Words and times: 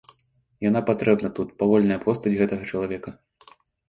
Яна 0.69 0.79
патрэбна 0.87 1.29
тут, 1.39 1.51
павольная 1.59 1.97
постаць 2.05 2.33
гэтага 2.39 2.63
чалавека. 2.73 3.13